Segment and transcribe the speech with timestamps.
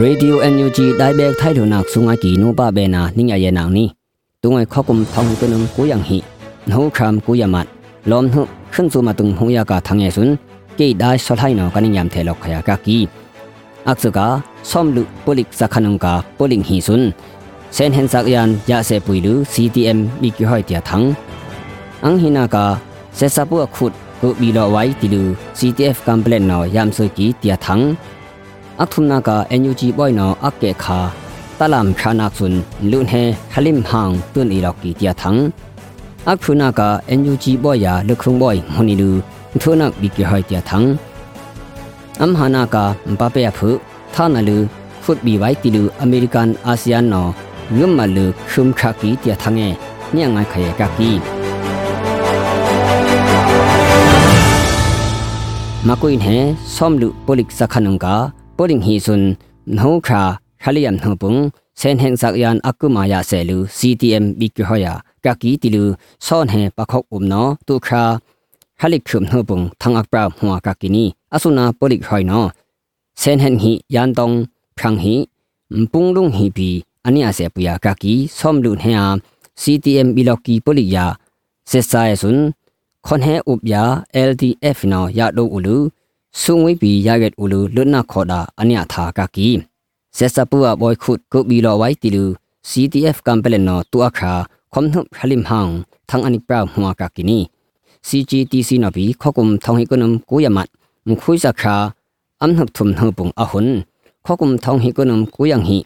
[0.00, 3.84] ရေဒီယို NUG ဒိုင်ဘက်ထိုင်လို့နောက်ဆုငါကီနိုပါဘေနာနင်းရရဲ့နောင်နီ
[4.42, 6.18] တုံငိုင်ခောက်ကုမ်ထောင်းကနုံကိုယံဟိ
[6.70, 7.66] နှုခမ်ကိုယမတ်
[8.10, 8.42] လောမ်နှု
[8.72, 10.34] ခွန်းစုမတုံဟူယာကထငယ်ဆွန်း
[10.78, 12.96] ကေဒိုင်ဆော်ထိုင်နောကနင်းယမ်ထဲလောက်ခယာကကီ
[13.88, 14.26] အခစကာ
[14.70, 17.02] som lu polik sakhanung ka poling hi sun
[17.76, 21.04] sen hen sak yan ya se puilu CTM mi ki hoi tia thang
[22.06, 22.64] ang hina ka
[23.18, 25.22] se sapu khut ko bi lo wai tilu
[25.58, 27.82] CTF complaint no yam so ki tia thang
[28.79, 30.99] อักทุมนากา NUG บอยนออักเกคา
[31.59, 32.53] ตะลามชานักสุน
[32.91, 33.13] ลุนเฮ
[33.53, 35.35] ฮัลิมฮังตุนอีลอกกีเตียทัง
[36.27, 39.11] อักพุนากา NUG บอยาลึกคุงบอยมนิลู
[39.61, 40.83] ทุนักบิกิหอยเตียทัง
[42.21, 42.85] อัมฮานากา
[43.19, 43.69] ปาเปียพุ
[44.13, 44.57] ท่านาลู
[45.03, 47.23] ฟุตบีไว้ติลูอเมริกันอาเซียนนอ
[47.77, 49.61] ยุมมาลูคุมคากีเตียทังเอ
[50.13, 51.11] เนี่ยงไงขยกากี
[55.87, 56.27] มากุยเฮ
[56.75, 57.49] ซอมลุปลิก
[58.60, 59.28] ပိုလင်ဟီဆွန်း
[59.78, 60.22] နှောခါ
[60.62, 61.40] ခလျမ်နှောပုန်
[61.80, 64.92] စန်ဟန်ဇက်ယန်အကူမာယာဆဲလူ CTM ဘီကဟယာ
[65.24, 65.84] ကကီတီလူ
[66.26, 68.02] ဆွန်ဟေပခောက်ဥမနောတူခါ
[68.80, 72.44] ဟလိခုမနှောပုန်ထန်အပရာဟွာကကီနီအဆုနာပိုလင်ဟိုင်နော
[73.20, 74.28] စန်ဟန်ဟီယန်တုံ
[74.78, 75.14] ဖရန်ဟီ
[75.92, 76.68] ပုန်လုံဟီပီ
[77.06, 79.04] အနိယဆေပူယာကကီဆွမ်လူဟေယာ
[79.62, 81.04] CTM ဘီလော်ကီပိုလီယာ
[81.70, 82.44] ဆက်ဆိုင်ဆွန်း
[83.06, 83.84] ခွန်ဟဲဥပယာ
[84.28, 85.76] LDF နောယာဒိုဥလူ
[86.42, 89.48] ဆုငွေပီရရက်ဥလူလွတ်နာခေါ်တာအညသာကကီ
[90.16, 92.24] ဆက်စပူအဘွိုခုတ်ကုဘီလောဝိုင်တီလူ
[92.70, 94.32] CTF ကမ်ပလန်နောတူအခါ
[94.72, 95.68] ခွန်နှုဟလိမ်ဟန်
[96.08, 97.38] သန်းအနိပရာဟွာကကီနီ
[98.08, 100.68] CGTC နဘီခကုမ်ထောင်းဟိကနမ်ကိုယမတ်
[101.08, 101.74] မခွိစခါ
[102.40, 103.68] အမ်နှပ်ထုမ်နှပုန်အဟွန်
[104.26, 105.78] ခကုမ်ထောင်းဟိကနမ်ကိုယန်ဟိ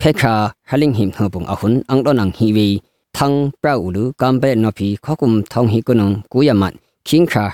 [0.00, 0.32] ဖေခါ
[0.68, 2.68] ဟလင်းဟိမ်နှပုန်အဟွန်အန်တော့နန်ဟီဝေ
[3.16, 6.74] သန်းပရာဥလူကမ်ပလန်နောဖီခကုမ်ထောင်းဟိကနမ်ကိုယမတ်
[7.08, 7.44] ခင်ခါ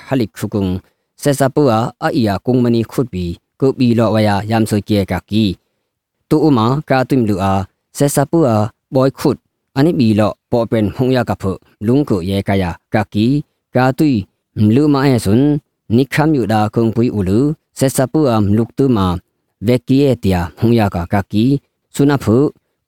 [1.23, 5.45] ဆက်စပူအားအီယာကုံမနီခုတ်ပြီးကုပီလောဝယာယမ်ဆိုကေကကီ
[6.29, 6.59] တူအမ
[6.91, 7.63] ကာတွင်လူအား
[7.99, 9.39] ဆက်စပူအားဘွိုက်ခုတ်
[9.77, 11.43] အနိဘီလောပေါ်ပန်ဟုံရကဖ
[11.87, 13.27] လုံကိုယေကယာကကီ
[13.75, 14.11] ကာတွိ
[14.75, 15.45] လူမအဲဆွန်
[15.97, 17.39] နိခမ်ယူဒါကုံပွီဥလူ
[17.79, 19.07] ဆက်စပူအားလုကတူမာ
[19.67, 21.45] ဝက်ကီယေတယာဟုံရကကကီ
[21.95, 22.37] ဆုနဖု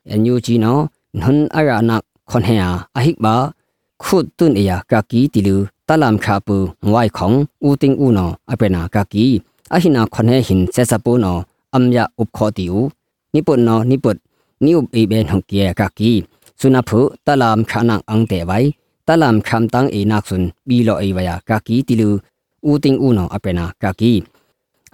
[0.09, 0.77] အန်ယူဂျီနော
[1.21, 1.91] နွန်အရာန
[2.29, 2.55] ခွန်ဟေ
[2.97, 3.35] အဟိကဘာ
[4.03, 5.55] ခုတ်တွန်အရာကကီတီလူ
[5.87, 6.55] တလမ်ခါပူ
[6.87, 9.25] ငွိုင်ခေါင်ဦးတင်ဦးနောအပနာကကီ
[9.73, 11.37] အဟိနာခွန်ဟေဟင်ဆက်စပိုနော
[11.73, 12.87] အမ်ယဥပခောတီဦး
[13.33, 14.17] นิปุนนอนิปุด
[14.65, 16.13] นิวเอเบนหงเกียกากี
[16.59, 18.59] สุนัพุตะลามขานังอังเตไว้
[19.07, 22.09] ตะลามคำตังเอนักสุนบีโลเอวายากากีติลู
[22.65, 24.13] อูติงอูนออเปนากากี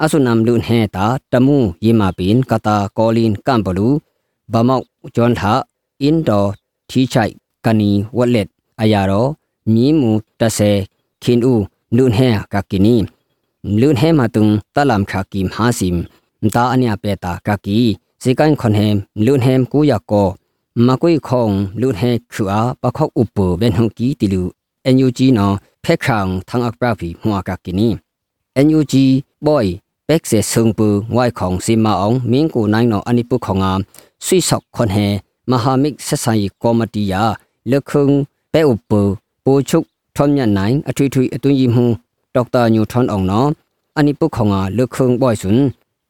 [0.02, 3.88] အဆုနမ်လူန်ဟဲတာတမူယေမာပင်ကတာကောလင်ကမ်ဘလူ
[4.52, 5.52] ဘမောက်ဂျွန်သာ
[6.02, 6.46] အင်ဒို
[6.90, 7.34] ထီချိုက်
[7.66, 8.50] ကနီဝက်လက်
[8.82, 9.26] အယာရော
[9.74, 10.72] မီမူတဆေ
[11.24, 11.64] ခင်ဦး
[11.96, 12.96] လူန်ဟဲကကီနီ
[13.80, 15.98] လူန်ဟဲမတုံတလမ်ခါကီမ်ဟာစင်
[16.55, 17.79] တာအညာပေတာကကီ
[18.23, 20.29] စေကန်ခွန်ဟမ်လွန်ဟမ်ကူယကော
[20.87, 21.45] မကွိခုံ
[21.81, 24.43] လွန်ဟဲခွာပခောက်ဥပဝဲနှုကီတီလူ
[24.85, 25.55] အန်ယူဂျီနော်
[25.85, 27.89] ဖက်ခေါင်ထန်အပရာဖီမှွာကကီနီ
[28.57, 29.05] အန်ယူဂျီ
[29.47, 29.71] ဘွိုင်
[30.09, 33.73] ပက်ဆေဆုံပူဝိုင်ခေါင်စီမအောင်မင်းကိုနိုင်နော်အနိပုခေါငါ
[34.25, 35.07] ဆွိဆောက်ခွန်ဟဲ
[35.51, 37.23] မဟာမိတ်ဆက်ဆိုင်ကောမတီယာ
[37.71, 38.07] လခုံ
[38.53, 38.93] ပဲဥပ
[39.45, 41.87] ပိုချုပ်ထွန်ညနိုင်အထွေထွေအတွင်းကြီးမှု
[42.35, 43.49] ဒေါက်တာညူထွန်အောင်နော်
[43.99, 45.65] အနိပုခေါငါလခုံဘွိုင်ဆွန်း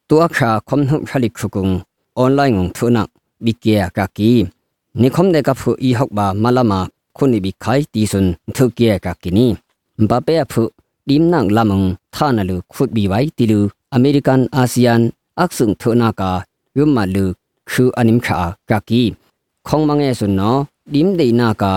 [0.09, 1.69] ตัวคราคมนุชลิกชุกุง
[2.17, 3.07] ออนไลน์งทุนัก
[3.45, 4.33] บิเกียกากี
[5.01, 6.79] นิคมเดกับผู้อีฮอกบามาลามา
[7.17, 8.25] คนบิไคตีสุน
[8.55, 9.47] ทุเกียกากินี
[10.09, 10.67] บาเปียผู้
[11.09, 11.83] ดิมนังลำง
[12.15, 13.59] ท่านลูขุดบีไว้ติลู
[13.93, 15.01] อเมริกันอาเซียน
[15.39, 16.31] อักสึงทุนากา
[16.77, 17.25] ยุมมาลู
[17.69, 18.37] คืออนิมขา
[18.69, 19.03] กากี
[19.67, 20.57] ของมังเอสุนเนาะ
[20.93, 21.73] ดิมเดนากา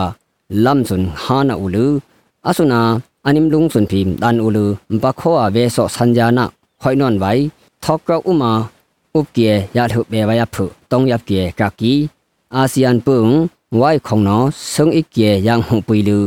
[0.64, 1.86] ลำสุนฮานาอูลู
[2.46, 2.80] อาสุนา
[3.26, 4.66] อนิมลุงสุนพิมดันอูลู
[5.02, 6.44] บาโคอาเวโซสัญญาณะ
[6.82, 7.32] หอยนอนไว้
[7.84, 8.52] ထောက်ကောက်ဥမာ
[9.16, 11.92] ဥပကေရထုပေဝယဖုတုံးယပ်ကေကကီ
[12.54, 13.24] အာဆီယံပုံ
[13.78, 14.42] ဝိုင်ခုံနော
[14.72, 16.18] ဆုံဣကေယံဟုပွီလူ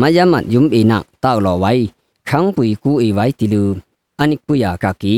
[0.00, 1.84] မယမတ်ယုံအီနာတောက်လောဝိုင်
[2.28, 3.64] ခန်းပွီကူအီဝိုင်တီလူ
[4.20, 5.14] အနိပုယာကကီ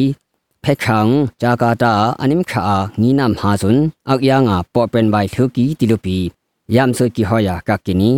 [0.62, 0.98] ဖက်ခံ
[1.40, 1.92] ဂျာကာတာ
[2.22, 2.62] အနိမခာ
[3.00, 6.16] ငီနမ်ဟာဇွန်အောက်ယာငါပေါ်ပန်ဘိုင်ထုကီတီလူပီ
[6.74, 8.10] ယမ်ဆွကီဟောယာကကီနီ